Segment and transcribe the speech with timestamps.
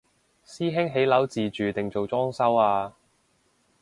[0.43, 2.95] 師兄起樓自住定做裝修啊？